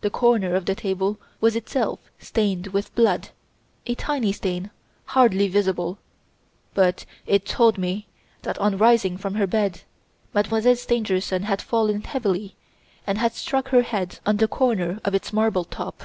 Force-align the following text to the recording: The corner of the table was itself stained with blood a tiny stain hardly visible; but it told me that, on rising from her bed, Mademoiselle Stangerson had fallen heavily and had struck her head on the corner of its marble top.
The 0.00 0.08
corner 0.08 0.54
of 0.54 0.64
the 0.64 0.74
table 0.74 1.18
was 1.38 1.54
itself 1.56 2.00
stained 2.18 2.68
with 2.68 2.94
blood 2.94 3.28
a 3.86 3.94
tiny 3.94 4.32
stain 4.32 4.70
hardly 5.08 5.46
visible; 5.46 5.98
but 6.72 7.04
it 7.26 7.44
told 7.44 7.76
me 7.76 8.06
that, 8.44 8.56
on 8.56 8.78
rising 8.78 9.18
from 9.18 9.34
her 9.34 9.46
bed, 9.46 9.82
Mademoiselle 10.32 10.76
Stangerson 10.76 11.42
had 11.42 11.60
fallen 11.60 12.00
heavily 12.00 12.54
and 13.06 13.18
had 13.18 13.34
struck 13.34 13.68
her 13.68 13.82
head 13.82 14.20
on 14.24 14.38
the 14.38 14.48
corner 14.48 14.98
of 15.04 15.14
its 15.14 15.34
marble 15.34 15.64
top. 15.64 16.02